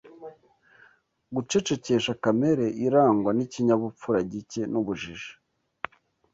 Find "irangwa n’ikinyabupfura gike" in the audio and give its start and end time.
2.85-4.61